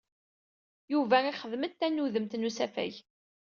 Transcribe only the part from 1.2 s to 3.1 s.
ixdem-d tamudemt n usafag.